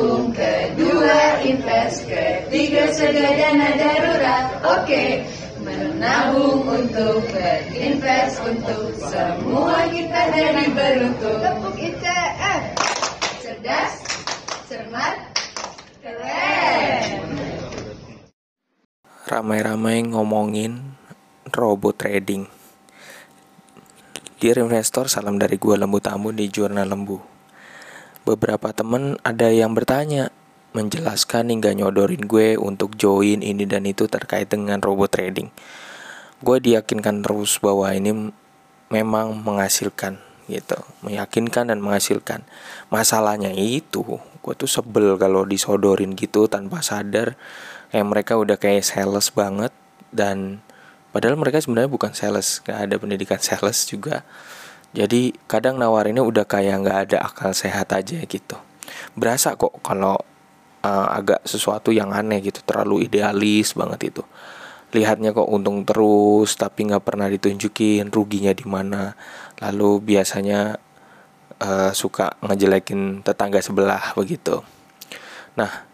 [0.00, 4.46] menabung, kedua invest, ketiga sedia dana darurat.
[4.80, 5.28] Oke,
[5.60, 11.36] menabung untuk berinvest untuk semua kita jadi beruntung.
[11.44, 12.62] Tepuk ITF.
[13.44, 13.92] Cerdas,
[14.72, 15.16] cermat,
[16.00, 17.20] keren.
[19.28, 20.96] Ramai-ramai ngomongin
[21.52, 22.48] robot trading.
[24.40, 27.29] Dear investor, salam dari gua Lembu Tamu di Jurnal Lembu.
[28.30, 30.30] Beberapa temen ada yang bertanya,
[30.70, 35.50] menjelaskan hingga nyodorin gue untuk join ini dan itu terkait dengan robot trading.
[36.38, 38.30] Gue diyakinkan terus bahwa ini
[38.86, 42.46] memang menghasilkan gitu, meyakinkan dan menghasilkan.
[42.86, 47.34] Masalahnya itu, gue tuh sebel kalau disodorin gitu tanpa sadar,
[47.90, 49.74] kayak mereka udah kayak sales banget
[50.14, 50.62] dan
[51.10, 54.22] Padahal mereka sebenarnya bukan sales, gak ada pendidikan sales juga.
[54.90, 58.56] Jadi kadang nawarinnya udah kayak nggak ada akal sehat aja gitu.
[59.14, 60.18] Berasa kok kalau
[60.82, 64.22] uh, agak sesuatu yang aneh gitu, terlalu idealis banget itu.
[64.90, 69.14] Lihatnya kok untung terus, tapi nggak pernah ditunjukin ruginya di mana.
[69.62, 70.74] Lalu biasanya
[71.62, 74.66] uh, suka ngejelekin tetangga sebelah begitu.
[75.54, 75.89] Nah,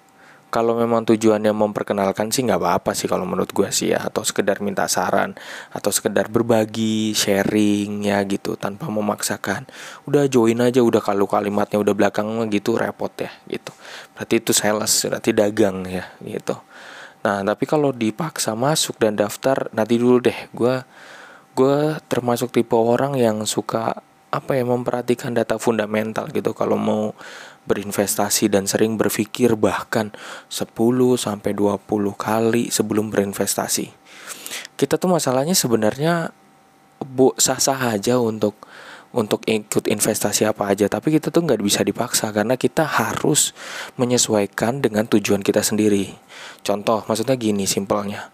[0.46, 4.06] kalau memang tujuannya memperkenalkan sih nggak apa-apa sih kalau menurut gue sih ya.
[4.06, 5.34] Atau sekedar minta saran
[5.74, 9.66] atau sekedar berbagi sharing ya gitu tanpa memaksakan.
[10.06, 13.74] Udah join aja udah kalau kalimatnya udah belakang gitu repot ya gitu.
[14.14, 16.56] Berarti itu sales berarti dagang ya gitu.
[17.26, 20.38] Nah tapi kalau dipaksa masuk dan daftar nanti dulu deh.
[20.54, 20.80] Gue
[21.56, 23.98] gue termasuk tipe orang yang suka
[24.30, 26.52] apa ya memperhatikan data fundamental gitu.
[26.52, 27.14] Kalau mau
[27.66, 30.14] berinvestasi dan sering berpikir bahkan
[30.48, 30.70] 10
[31.18, 31.82] sampai 20
[32.14, 33.90] kali sebelum berinvestasi.
[34.78, 36.30] Kita tuh masalahnya sebenarnya
[37.02, 38.56] bu sah-sah aja untuk
[39.16, 40.86] untuk ikut investasi apa aja.
[40.86, 43.56] Tapi kita tuh nggak bisa dipaksa karena kita harus
[43.96, 46.12] menyesuaikan dengan tujuan kita sendiri.
[46.62, 48.30] Contoh maksudnya gini simpelnya.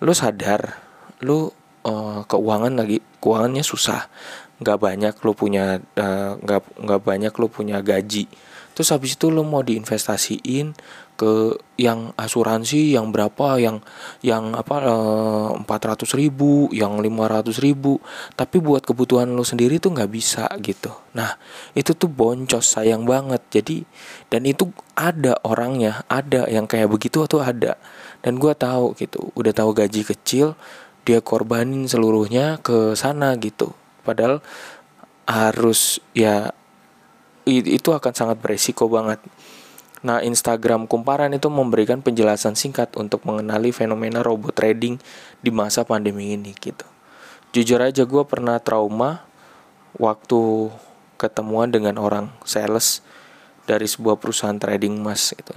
[0.00, 0.80] Lu sadar
[1.22, 1.50] lu
[1.86, 4.10] uh, keuangan lagi keuangannya susah
[4.62, 8.30] nggak banyak lu punya uh, nggak nggak banyak lu punya gaji.
[8.72, 10.72] Terus habis itu lo mau diinvestasiin
[11.12, 13.84] ke yang asuransi yang berapa yang
[14.24, 18.00] yang apa eh, empat ratus ribu yang lima ratus ribu.
[18.32, 20.88] Tapi buat kebutuhan lo sendiri tuh nggak bisa gitu.
[21.12, 21.36] Nah
[21.76, 23.44] itu tuh boncos sayang banget.
[23.52, 23.84] Jadi
[24.32, 27.76] dan itu ada orangnya ada yang kayak begitu atau ada.
[28.24, 30.56] Dan gue tahu gitu udah tahu gaji kecil
[31.02, 34.44] dia korbanin seluruhnya ke sana gitu padahal
[35.26, 36.50] harus ya
[37.46, 39.18] itu akan sangat beresiko banget.
[40.02, 44.98] Nah, Instagram Kumparan itu memberikan penjelasan singkat untuk mengenali fenomena robot trading
[45.38, 46.86] di masa pandemi ini gitu.
[47.54, 49.22] Jujur aja gue pernah trauma
[49.94, 50.72] waktu
[51.22, 52.98] ketemuan dengan orang sales
[53.62, 55.54] dari sebuah perusahaan trading emas gitu.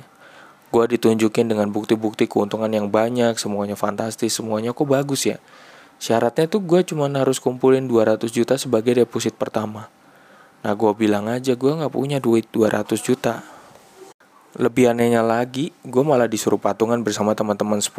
[0.70, 5.42] Gue ditunjukin dengan bukti-bukti keuntungan yang banyak, semuanya fantastis, semuanya kok bagus ya.
[6.06, 9.90] Syaratnya tuh gue cuma harus kumpulin 200 juta sebagai deposit pertama.
[10.62, 13.42] Nah gue bilang aja gue gak punya duit 200 juta.
[14.54, 17.98] Lebih anehnya lagi, gue malah disuruh patungan bersama teman-teman 10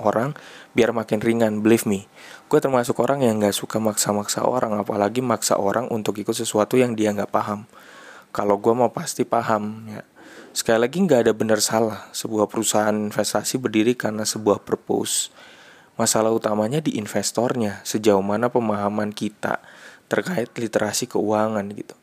[0.00, 0.32] orang
[0.72, 2.08] biar makin ringan, believe me.
[2.48, 6.96] Gue termasuk orang yang gak suka maksa-maksa orang, apalagi maksa orang untuk ikut sesuatu yang
[6.96, 7.68] dia gak paham.
[8.32, 10.00] Kalau gue mau pasti paham, ya.
[10.56, 15.28] Sekali lagi gak ada benar salah, sebuah perusahaan investasi berdiri karena sebuah purpose.
[16.00, 19.60] Masalah utamanya di investornya, sejauh mana pemahaman kita
[20.08, 21.96] terkait literasi keuangan gitu.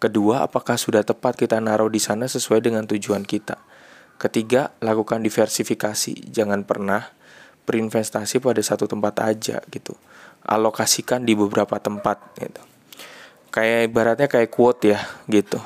[0.00, 3.56] Kedua, apakah sudah tepat kita naruh di sana sesuai dengan tujuan kita?
[4.20, 6.28] Ketiga, lakukan diversifikasi.
[6.28, 7.08] Jangan pernah
[7.64, 9.96] berinvestasi pada satu tempat aja gitu.
[10.44, 12.62] Alokasikan di beberapa tempat gitu.
[13.48, 15.60] Kayak ibaratnya kayak quote ya gitu.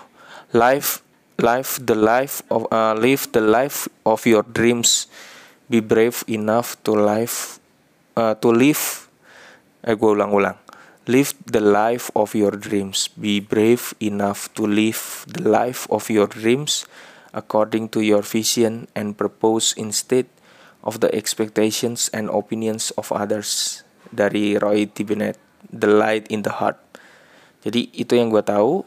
[0.54, 1.02] Life
[1.38, 5.10] life the life of uh, live the life of your dreams.
[5.66, 7.58] Be brave enough to life
[8.18, 9.06] uh, to live
[9.86, 10.58] eh gue ulang-ulang
[11.08, 13.08] Live the life of your dreams.
[13.16, 16.84] Be brave enough to live the life of your dreams
[17.32, 20.28] according to your vision and purpose instead
[20.84, 23.80] of the expectations and opinions of others.
[24.12, 25.00] Dari Roy T.
[25.08, 26.76] The Light in the Heart.
[27.64, 28.84] Jadi itu yang gue tahu.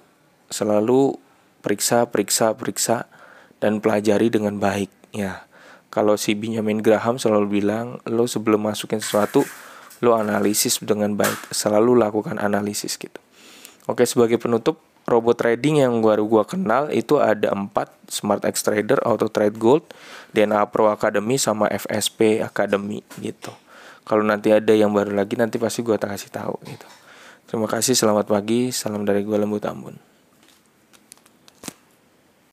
[0.54, 1.18] Selalu
[1.66, 3.10] periksa, periksa, periksa
[3.58, 4.94] dan pelajari dengan baik.
[5.10, 5.50] Ya,
[5.92, 9.44] kalau si Benjamin Graham selalu bilang, lo sebelum masukin sesuatu
[10.02, 11.52] lo analisis dengan baik.
[11.52, 13.20] Selalu lakukan analisis gitu.
[13.86, 19.04] Oke sebagai penutup robot trading yang baru gua kenal itu ada empat Smart X Trader
[19.04, 19.84] Auto Trade Gold
[20.32, 23.52] DNA Pro Academy sama FSP Academy gitu.
[24.08, 26.88] Kalau nanti ada yang baru lagi nanti pasti gua kasih tahu gitu.
[27.52, 30.11] Terima kasih selamat pagi salam dari gua Lembu Tambun